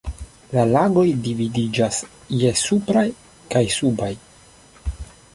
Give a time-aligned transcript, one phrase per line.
[0.53, 1.99] La lagoj dividiĝas
[2.43, 3.03] je supraj
[3.57, 4.11] kaj subaj.